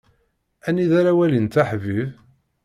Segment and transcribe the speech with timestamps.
[0.67, 2.09] Anida ara walint aḥbib.